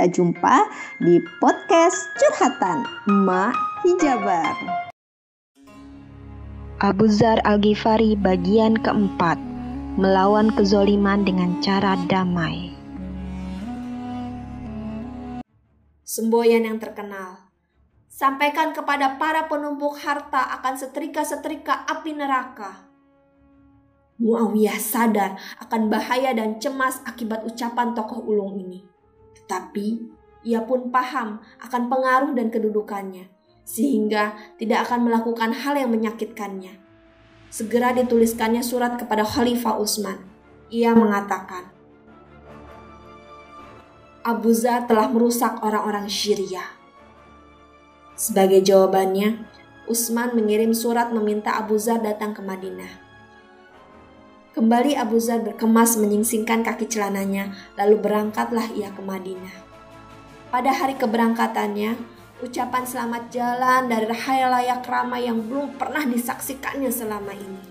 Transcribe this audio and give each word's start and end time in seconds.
kita 0.00 0.16
jumpa 0.16 0.64
di 1.04 1.20
podcast 1.44 2.08
Curhatan 2.16 2.88
Mak 3.20 3.52
Hijabar. 3.84 4.56
Abu 6.80 7.04
Zar 7.04 7.36
Al-Ghifari 7.44 8.16
bagian 8.16 8.80
keempat 8.80 9.36
Melawan 10.00 10.56
kezoliman 10.56 11.28
dengan 11.28 11.60
cara 11.60 12.00
damai 12.08 12.72
Semboyan 16.08 16.64
yang 16.64 16.80
terkenal 16.80 17.52
Sampaikan 18.08 18.72
kepada 18.72 19.20
para 19.20 19.52
penumpuk 19.52 20.00
harta 20.00 20.48
akan 20.56 20.80
setrika-setrika 20.80 21.84
api 21.92 22.16
neraka 22.16 22.88
Muawiyah 24.16 24.80
sadar 24.80 25.36
akan 25.60 25.92
bahaya 25.92 26.32
dan 26.32 26.56
cemas 26.56 27.04
akibat 27.04 27.44
ucapan 27.44 27.92
tokoh 27.92 28.24
ulung 28.24 28.56
ini. 28.56 28.99
Tetapi 29.36 29.86
ia 30.46 30.64
pun 30.64 30.88
paham 30.88 31.44
akan 31.60 31.82
pengaruh 31.92 32.32
dan 32.32 32.48
kedudukannya, 32.48 33.28
sehingga 33.62 34.36
tidak 34.56 34.88
akan 34.88 35.06
melakukan 35.06 35.52
hal 35.52 35.76
yang 35.76 35.92
menyakitkannya. 35.92 36.80
Segera 37.50 37.92
dituliskannya 37.92 38.62
surat 38.62 38.96
kepada 38.96 39.26
Khalifah 39.26 39.76
Utsman. 39.82 40.22
Ia 40.70 40.94
mengatakan, 40.94 41.66
Abu 44.22 44.54
Zar 44.54 44.86
telah 44.86 45.10
merusak 45.10 45.58
orang-orang 45.64 46.06
Syria. 46.06 46.62
Sebagai 48.14 48.62
jawabannya, 48.62 49.48
Utsman 49.90 50.38
mengirim 50.38 50.70
surat 50.70 51.10
meminta 51.10 51.58
Abu 51.58 51.74
Zar 51.74 51.98
datang 51.98 52.30
ke 52.30 52.44
Madinah. 52.44 53.09
Kembali 54.50 54.98
Abu 54.98 55.14
Zar 55.22 55.46
berkemas 55.46 55.94
menyingsingkan 55.94 56.66
kaki 56.66 56.90
celananya, 56.90 57.54
lalu 57.78 58.02
berangkatlah 58.02 58.66
ia 58.74 58.90
ke 58.90 58.98
Madinah. 58.98 59.54
Pada 60.50 60.74
hari 60.74 60.98
keberangkatannya, 60.98 61.94
ucapan 62.42 62.82
selamat 62.82 63.30
jalan 63.30 63.86
dari 63.86 64.10
layak 64.10 64.82
ramai 64.90 65.30
yang 65.30 65.38
belum 65.46 65.78
pernah 65.78 66.02
disaksikannya 66.02 66.90
selama 66.90 67.30
ini. 67.30 67.62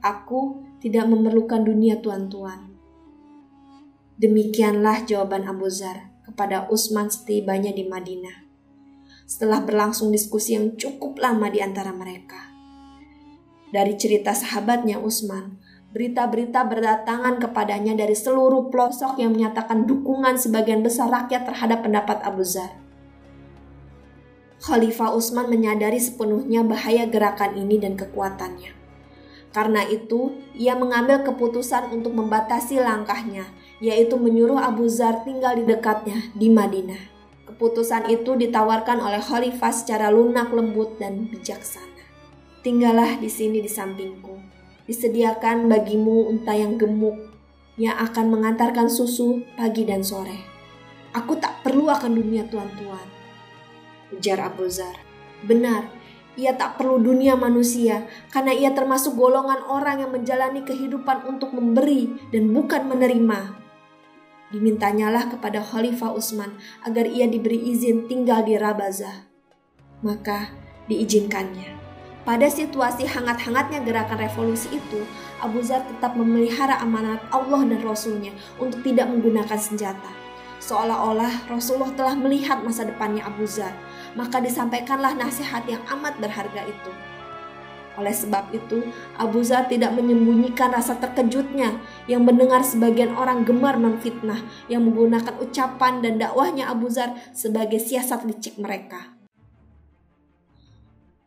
Aku 0.00 0.64
tidak 0.80 1.04
memerlukan 1.04 1.60
dunia 1.60 2.00
tuan-tuan. 2.00 2.72
Demikianlah 4.16 5.04
jawaban 5.04 5.44
Abu 5.44 5.68
Zar 5.68 6.08
kepada 6.24 6.72
Utsman 6.72 7.12
setibanya 7.12 7.68
di 7.76 7.84
Madinah. 7.84 8.48
Setelah 9.28 9.60
berlangsung 9.60 10.08
diskusi 10.08 10.56
yang 10.56 10.80
cukup 10.80 11.20
lama 11.20 11.52
di 11.52 11.60
antara 11.60 11.92
mereka. 11.92 12.49
Dari 13.70 13.94
cerita 13.94 14.34
sahabatnya 14.34 14.98
Usman, 14.98 15.54
berita-berita 15.94 16.66
berdatangan 16.66 17.38
kepadanya 17.38 17.94
dari 17.94 18.18
seluruh 18.18 18.66
pelosok 18.66 19.22
yang 19.22 19.30
menyatakan 19.30 19.86
dukungan 19.86 20.38
sebagian 20.38 20.82
besar 20.82 21.06
rakyat 21.06 21.46
terhadap 21.46 21.86
pendapat 21.86 22.18
Abu 22.26 22.42
Zar. 22.42 22.74
Khalifah 24.60 25.14
Utsman 25.14 25.46
menyadari 25.46 26.02
sepenuhnya 26.02 26.66
bahaya 26.66 27.06
gerakan 27.06 27.56
ini 27.56 27.78
dan 27.78 27.94
kekuatannya. 27.94 28.76
Karena 29.50 29.82
itu, 29.86 30.34
ia 30.54 30.78
mengambil 30.78 31.26
keputusan 31.26 31.90
untuk 31.90 32.14
membatasi 32.14 32.78
langkahnya, 32.78 33.50
yaitu 33.82 34.14
menyuruh 34.14 34.58
Abu 34.62 34.86
Zar 34.86 35.26
tinggal 35.26 35.58
di 35.58 35.66
dekatnya 35.66 36.30
di 36.38 36.50
Madinah. 36.50 37.02
Keputusan 37.50 38.06
itu 38.14 38.38
ditawarkan 38.38 39.02
oleh 39.02 39.18
Khalifah 39.18 39.74
secara 39.74 40.06
lunak 40.10 40.54
lembut 40.54 41.02
dan 41.02 41.26
bijaksana. 41.26 41.89
Tinggallah 42.60 43.16
di 43.16 43.32
sini 43.32 43.64
di 43.64 43.72
sampingku. 43.72 44.36
Disediakan 44.84 45.64
bagimu 45.72 46.28
unta 46.28 46.52
yang 46.52 46.76
gemuk 46.76 47.16
yang 47.80 47.96
akan 47.96 48.28
mengantarkan 48.28 48.92
susu 48.92 49.40
pagi 49.56 49.88
dan 49.88 50.04
sore. 50.04 50.36
Aku 51.16 51.40
tak 51.40 51.64
perlu 51.64 51.88
akan 51.88 52.20
dunia 52.20 52.44
tuan-tuan. 52.52 53.08
Ujar 54.12 54.44
Abu 54.44 54.68
Zar. 54.68 54.92
Benar, 55.40 55.88
ia 56.36 56.52
tak 56.52 56.76
perlu 56.76 57.00
dunia 57.00 57.32
manusia 57.32 58.04
karena 58.28 58.52
ia 58.52 58.76
termasuk 58.76 59.16
golongan 59.16 59.64
orang 59.64 60.04
yang 60.04 60.12
menjalani 60.12 60.60
kehidupan 60.60 61.24
untuk 61.32 61.56
memberi 61.56 62.12
dan 62.28 62.52
bukan 62.52 62.84
menerima. 62.92 63.56
Dimintanyalah 64.52 65.32
kepada 65.32 65.64
Khalifah 65.64 66.12
Utsman 66.12 66.60
agar 66.84 67.08
ia 67.08 67.24
diberi 67.24 67.72
izin 67.72 68.04
tinggal 68.04 68.44
di 68.44 68.60
Rabazah. 68.60 69.24
Maka 70.04 70.52
diizinkannya. 70.92 71.79
Pada 72.30 72.46
situasi 72.46 73.10
hangat-hangatnya 73.10 73.82
gerakan 73.82 74.22
revolusi 74.22 74.70
itu, 74.70 75.02
Abu 75.42 75.66
Zar 75.66 75.82
tetap 75.82 76.14
memelihara 76.14 76.78
amanat 76.78 77.18
Allah 77.34 77.66
dan 77.66 77.82
Rasulnya 77.82 78.30
untuk 78.54 78.86
tidak 78.86 79.10
menggunakan 79.10 79.58
senjata. 79.58 80.06
Seolah-olah 80.62 81.50
Rasulullah 81.50 81.90
telah 81.98 82.14
melihat 82.14 82.62
masa 82.62 82.86
depannya 82.86 83.26
Abu 83.26 83.50
Zar, 83.50 83.74
maka 84.14 84.38
disampaikanlah 84.38 85.18
nasihat 85.18 85.66
yang 85.66 85.82
amat 85.90 86.22
berharga 86.22 86.70
itu. 86.70 86.94
Oleh 87.98 88.14
sebab 88.14 88.54
itu, 88.54 88.86
Abu 89.18 89.42
Zar 89.42 89.66
tidak 89.66 89.90
menyembunyikan 89.98 90.70
rasa 90.70 91.02
terkejutnya 91.02 91.82
yang 92.06 92.22
mendengar 92.22 92.62
sebagian 92.62 93.10
orang 93.18 93.42
gemar 93.42 93.74
memfitnah 93.74 94.38
yang 94.70 94.86
menggunakan 94.86 95.34
ucapan 95.42 95.98
dan 95.98 96.22
dakwahnya 96.22 96.70
Abu 96.70 96.94
Zar 96.94 97.10
sebagai 97.34 97.82
siasat 97.82 98.22
licik 98.22 98.54
mereka. 98.54 99.19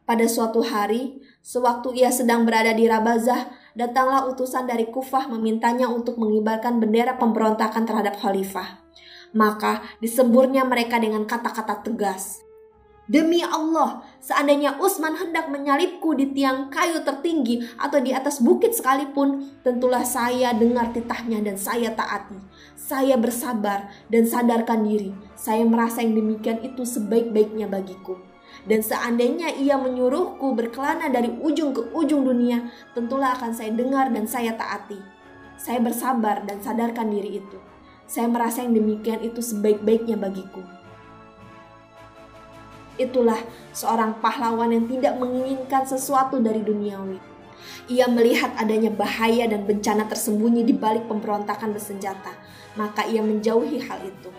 Pada 0.04 0.28
suatu 0.28 0.60
hari, 0.60 1.24
sewaktu 1.40 2.04
ia 2.04 2.12
sedang 2.12 2.44
berada 2.44 2.76
di 2.76 2.92
Rabazah, 2.92 3.48
datanglah 3.72 4.28
utusan 4.28 4.68
dari 4.68 4.92
Kufah 4.92 5.32
memintanya 5.32 5.88
untuk 5.88 6.20
mengibarkan 6.20 6.84
bendera 6.84 7.16
pemberontakan 7.16 7.88
terhadap 7.88 8.20
khalifah. 8.20 8.84
Maka 9.32 9.80
disemburnya 10.04 10.68
mereka 10.68 11.00
dengan 11.00 11.24
kata-kata 11.24 11.88
tegas. 11.88 12.44
Demi 13.08 13.44
Allah, 13.48 14.04
seandainya 14.20 14.76
Utsman 14.80 15.16
hendak 15.16 15.48
menyalipku 15.48 16.16
di 16.20 16.36
tiang 16.36 16.68
kayu 16.68 17.04
tertinggi 17.04 17.64
atau 17.80 18.04
di 18.04 18.12
atas 18.12 18.44
bukit 18.44 18.76
sekalipun, 18.76 19.60
tentulah 19.64 20.04
saya 20.04 20.52
dengar 20.52 20.92
titahnya 20.92 21.40
dan 21.44 21.56
saya 21.56 21.96
taati. 21.96 22.40
Saya 22.76 23.16
bersabar 23.16 23.88
dan 24.12 24.28
sadarkan 24.28 24.84
diri. 24.84 25.16
Saya 25.40 25.64
merasa 25.64 26.04
yang 26.04 26.16
demikian 26.16 26.60
itu 26.64 26.84
sebaik-baiknya 26.84 27.72
bagiku. 27.72 28.33
Dan 28.64 28.80
seandainya 28.80 29.52
ia 29.60 29.76
menyuruhku 29.76 30.56
berkelana 30.56 31.12
dari 31.12 31.34
ujung 31.42 31.76
ke 31.76 31.92
ujung 31.92 32.24
dunia, 32.24 32.72
tentulah 32.96 33.36
akan 33.36 33.52
saya 33.52 33.76
dengar 33.76 34.08
dan 34.14 34.24
saya 34.24 34.56
taati. 34.56 35.02
Saya 35.60 35.84
bersabar 35.84 36.48
dan 36.48 36.64
sadarkan 36.64 37.12
diri 37.12 37.44
itu. 37.44 37.58
Saya 38.08 38.28
merasa 38.32 38.64
yang 38.64 38.76
demikian 38.76 39.20
itu 39.24 39.40
sebaik-baiknya 39.40 40.16
bagiku. 40.16 40.64
Itulah 42.94 43.42
seorang 43.74 44.22
pahlawan 44.22 44.70
yang 44.70 44.86
tidak 44.86 45.18
menginginkan 45.18 45.84
sesuatu 45.84 46.38
dari 46.38 46.62
duniawi. 46.62 47.18
Ia 47.90 48.08
melihat 48.08 48.54
adanya 48.56 48.94
bahaya 48.94 49.50
dan 49.50 49.66
bencana 49.68 50.08
tersembunyi 50.08 50.64
di 50.64 50.72
balik 50.78 51.10
pemberontakan 51.10 51.74
bersenjata, 51.74 52.32
maka 52.80 53.04
ia 53.10 53.20
menjauhi 53.20 53.82
hal 53.82 54.00
itu. 54.08 54.30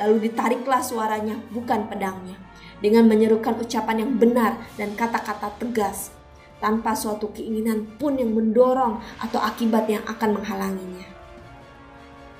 Lalu 0.00 0.32
ditariklah 0.32 0.80
suaranya, 0.80 1.36
bukan 1.52 1.84
pedangnya 1.84 2.40
dengan 2.80 3.04
menyerukan 3.04 3.60
ucapan 3.60 4.02
yang 4.02 4.12
benar 4.16 4.56
dan 4.80 4.96
kata-kata 4.96 5.52
tegas 5.60 6.16
tanpa 6.60 6.96
suatu 6.96 7.28
keinginan 7.32 7.84
pun 8.00 8.16
yang 8.16 8.32
mendorong 8.32 9.00
atau 9.20 9.40
akibat 9.40 9.88
yang 9.88 10.04
akan 10.08 10.40
menghalanginya. 10.40 11.08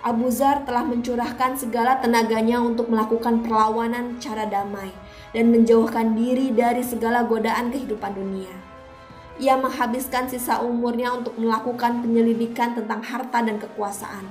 Abu 0.00 0.32
Zar 0.32 0.64
telah 0.64 0.80
mencurahkan 0.80 1.60
segala 1.60 2.00
tenaganya 2.00 2.56
untuk 2.64 2.88
melakukan 2.88 3.44
perlawanan 3.44 4.16
cara 4.16 4.48
damai 4.48 4.88
dan 5.36 5.52
menjauhkan 5.52 6.16
diri 6.16 6.56
dari 6.56 6.80
segala 6.80 7.28
godaan 7.28 7.68
kehidupan 7.68 8.16
dunia. 8.16 8.48
Ia 9.40 9.60
menghabiskan 9.60 10.28
sisa 10.28 10.64
umurnya 10.64 11.16
untuk 11.16 11.36
melakukan 11.36 12.00
penyelidikan 12.00 12.76
tentang 12.76 13.04
harta 13.04 13.44
dan 13.44 13.60
kekuasaan, 13.60 14.24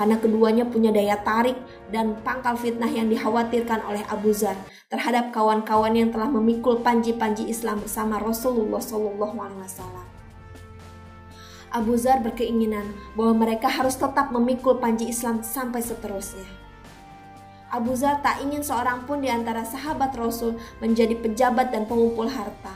karena 0.00 0.16
keduanya 0.16 0.64
punya 0.64 0.88
daya 0.88 1.20
tarik 1.20 1.60
dan 1.92 2.16
pangkal 2.24 2.56
fitnah 2.56 2.88
yang 2.88 3.12
dikhawatirkan 3.12 3.84
oleh 3.84 4.00
Abu 4.08 4.32
Zar 4.32 4.56
terhadap 4.88 5.28
kawan-kawan 5.28 5.92
yang 5.92 6.08
telah 6.08 6.32
memikul 6.32 6.80
panji-panji 6.80 7.52
Islam 7.52 7.84
bersama 7.84 8.16
Rasulullah 8.16 8.80
Wasallam. 8.80 10.08
Abu 11.68 12.00
Zar 12.00 12.24
berkeinginan 12.24 12.96
bahwa 13.12 13.44
mereka 13.44 13.68
harus 13.68 13.92
tetap 13.92 14.32
memikul 14.32 14.80
panji 14.80 15.12
Islam 15.12 15.44
sampai 15.44 15.84
seterusnya. 15.84 16.48
Abu 17.68 17.92
Zar 17.92 18.24
tak 18.24 18.40
ingin 18.40 18.64
seorang 18.64 19.04
pun 19.04 19.20
di 19.20 19.28
antara 19.28 19.68
sahabat 19.68 20.16
Rasul 20.16 20.56
menjadi 20.80 21.12
pejabat 21.12 21.76
dan 21.76 21.84
pengumpul 21.84 22.24
harta. 22.24 22.72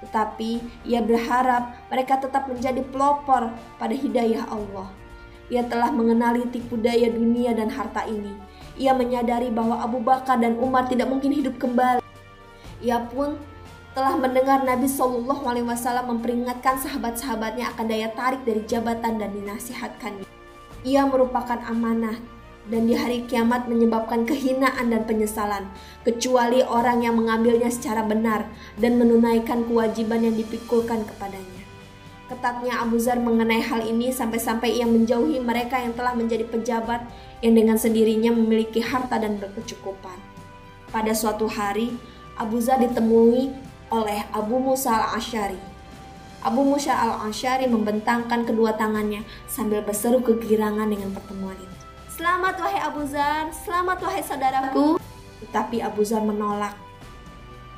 Tetapi 0.00 0.80
ia 0.88 1.04
berharap 1.04 1.76
mereka 1.92 2.24
tetap 2.24 2.48
menjadi 2.48 2.80
pelopor 2.88 3.52
pada 3.76 3.92
hidayah 3.92 4.48
Allah 4.48 5.03
ia 5.52 5.62
telah 5.64 5.92
mengenali 5.92 6.48
tipu 6.48 6.80
daya 6.80 7.12
dunia 7.12 7.52
dan 7.52 7.68
harta 7.68 8.08
ini. 8.08 8.32
Ia 8.80 8.96
menyadari 8.96 9.52
bahwa 9.52 9.78
Abu 9.84 10.00
Bakar 10.00 10.40
dan 10.40 10.56
Umar 10.56 10.88
tidak 10.88 11.06
mungkin 11.06 11.30
hidup 11.30 11.60
kembali. 11.60 12.02
Ia 12.80 13.04
pun 13.12 13.36
telah 13.94 14.18
mendengar 14.18 14.66
Nabi 14.66 14.90
Shallallahu 14.90 15.46
Alaihi 15.46 15.68
Wasallam 15.70 16.18
memperingatkan 16.18 16.82
sahabat-sahabatnya 16.82 17.70
akan 17.76 17.86
daya 17.86 18.10
tarik 18.10 18.42
dari 18.42 18.66
jabatan 18.66 19.22
dan 19.22 19.30
dinasihatkannya. 19.30 20.26
Ia 20.82 21.06
merupakan 21.06 21.62
amanah 21.70 22.18
dan 22.66 22.88
di 22.88 22.96
hari 22.96 23.22
kiamat 23.28 23.68
menyebabkan 23.68 24.24
kehinaan 24.24 24.90
dan 24.90 25.04
penyesalan, 25.04 25.68
kecuali 26.02 26.64
orang 26.64 27.04
yang 27.04 27.14
mengambilnya 27.14 27.68
secara 27.68 28.02
benar 28.02 28.48
dan 28.80 28.96
menunaikan 28.96 29.68
kewajiban 29.68 30.24
yang 30.24 30.34
dipikulkan 30.34 31.04
kepadanya. 31.04 31.53
Ketatnya 32.24 32.80
Abu 32.80 32.96
Zar 32.96 33.20
mengenai 33.20 33.60
hal 33.60 33.84
ini 33.84 34.08
sampai-sampai 34.08 34.80
ia 34.80 34.88
menjauhi 34.88 35.44
mereka 35.44 35.76
yang 35.76 35.92
telah 35.92 36.16
menjadi 36.16 36.48
pejabat 36.48 37.04
yang 37.44 37.52
dengan 37.52 37.76
sendirinya 37.76 38.32
memiliki 38.32 38.80
harta 38.80 39.20
dan 39.20 39.36
berkecukupan. 39.36 40.16
Pada 40.88 41.12
suatu 41.12 41.44
hari, 41.44 41.92
Abu 42.40 42.64
Zar 42.64 42.80
ditemui 42.80 43.52
oleh 43.92 44.24
Abu 44.32 44.56
Musa 44.56 45.04
al-Ashari. 45.04 45.60
Abu 46.40 46.64
Musa 46.64 46.96
al-Ashari 46.96 47.68
membentangkan 47.68 48.48
kedua 48.48 48.72
tangannya 48.72 49.20
sambil 49.44 49.84
berseru 49.84 50.24
kegirangan 50.24 50.88
dengan 50.88 51.12
pertemuan 51.12 51.60
itu. 51.60 51.76
Selamat 52.08 52.56
wahai 52.56 52.80
Abu 52.80 53.04
Zar, 53.04 53.52
selamat 53.52 53.98
wahai 54.00 54.24
saudaraku. 54.24 54.96
Tetapi 55.44 55.84
Abu 55.84 56.00
Zar 56.08 56.24
menolak. 56.24 56.72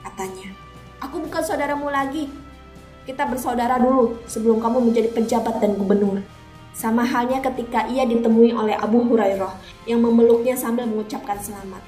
Katanya, 0.06 0.54
aku 1.02 1.18
bukan 1.26 1.42
saudaramu 1.42 1.90
lagi. 1.90 2.45
Kita 3.06 3.22
bersaudara 3.22 3.78
dulu 3.78 4.18
sebelum 4.26 4.58
kamu 4.58 4.90
menjadi 4.90 5.14
pejabat 5.14 5.62
dan 5.62 5.78
gubernur. 5.78 6.26
Sama 6.74 7.06
halnya 7.06 7.38
ketika 7.38 7.86
ia 7.86 8.02
ditemui 8.02 8.50
oleh 8.50 8.74
Abu 8.74 9.06
Hurairah 9.06 9.54
yang 9.86 10.02
memeluknya 10.02 10.58
sambil 10.58 10.90
mengucapkan 10.90 11.38
selamat. 11.38 11.80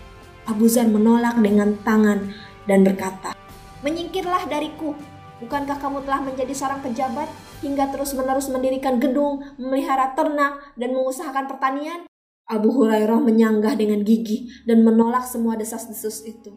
Abu 0.47 0.71
Zar 0.71 0.87
menolak 0.87 1.43
dengan 1.43 1.75
tangan 1.83 2.31
dan 2.71 2.87
berkata, 2.87 3.35
Menyingkirlah 3.83 4.47
dariku, 4.47 4.95
bukankah 5.43 5.83
kamu 5.83 6.07
telah 6.07 6.23
menjadi 6.23 6.55
seorang 6.55 6.87
pejabat 6.87 7.27
hingga 7.67 7.91
terus-menerus 7.91 8.47
mendirikan 8.49 9.03
gedung, 9.03 9.43
memelihara 9.59 10.15
ternak, 10.15 10.73
dan 10.79 10.95
mengusahakan 10.95 11.51
pertanian? 11.51 12.01
Abu 12.49 12.73
Hurairah 12.73 13.21
menyanggah 13.21 13.75
dengan 13.75 14.07
gigih 14.07 14.49
dan 14.65 14.87
menolak 14.87 15.27
semua 15.27 15.59
desas-desus 15.59 16.25
itu. 16.25 16.55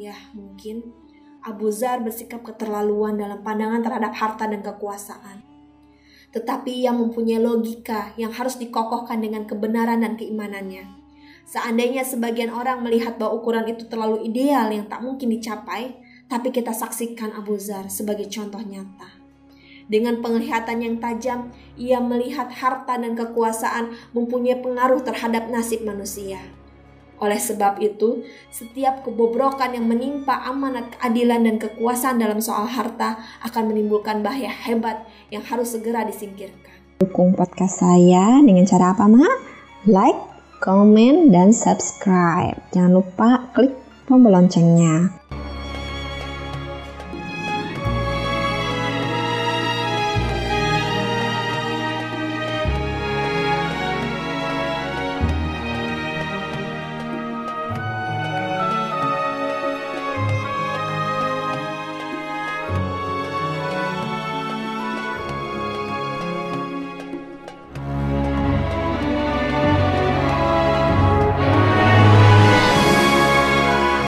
Ya, 0.00 0.16
mungkin 0.32 1.03
Abu 1.44 1.68
Zar 1.68 2.00
bersikap 2.00 2.40
keterlaluan 2.40 3.20
dalam 3.20 3.44
pandangan 3.44 3.84
terhadap 3.84 4.16
harta 4.16 4.48
dan 4.48 4.64
kekuasaan. 4.64 5.44
Tetapi 6.32 6.82
ia 6.82 6.90
mempunyai 6.96 7.36
logika 7.36 8.16
yang 8.16 8.32
harus 8.32 8.56
dikokohkan 8.56 9.20
dengan 9.20 9.44
kebenaran 9.44 10.00
dan 10.00 10.16
keimanannya. 10.16 10.88
Seandainya 11.44 12.00
sebagian 12.00 12.48
orang 12.48 12.80
melihat 12.80 13.20
bahwa 13.20 13.44
ukuran 13.44 13.68
itu 13.68 13.84
terlalu 13.84 14.24
ideal 14.24 14.72
yang 14.72 14.88
tak 14.88 15.04
mungkin 15.04 15.28
dicapai, 15.36 15.92
tapi 16.32 16.48
kita 16.48 16.72
saksikan 16.72 17.36
Abu 17.36 17.60
Zar 17.60 17.92
sebagai 17.92 18.24
contoh 18.32 18.64
nyata. 18.64 19.20
Dengan 19.84 20.24
penglihatan 20.24 20.80
yang 20.80 20.96
tajam, 20.96 21.52
ia 21.76 22.00
melihat 22.00 22.48
harta 22.48 22.96
dan 22.96 23.12
kekuasaan 23.12 23.92
mempunyai 24.16 24.64
pengaruh 24.64 25.04
terhadap 25.04 25.52
nasib 25.52 25.84
manusia. 25.84 26.40
Oleh 27.22 27.38
sebab 27.38 27.78
itu, 27.78 28.26
setiap 28.50 29.06
kebobrokan 29.06 29.74
yang 29.76 29.86
menimpa 29.86 30.34
amanat 30.50 30.98
keadilan 30.98 31.46
dan 31.46 31.56
kekuasaan 31.62 32.18
dalam 32.18 32.42
soal 32.42 32.66
harta 32.66 33.22
akan 33.46 33.70
menimbulkan 33.70 34.20
bahaya 34.24 34.50
hebat 34.50 35.06
yang 35.30 35.46
harus 35.46 35.78
segera 35.78 36.02
disingkirkan. 36.02 36.74
Dukung 36.98 37.34
podcast 37.38 37.82
saya 37.82 38.42
dengan 38.42 38.66
cara 38.66 38.94
apa, 38.94 39.06
Ma? 39.06 39.26
Like, 39.86 40.18
comment, 40.64 41.30
dan 41.30 41.54
subscribe. 41.54 42.58
Jangan 42.72 42.98
lupa 42.98 43.46
klik 43.54 43.76
tombol 44.08 44.34
loncengnya. 44.34 45.12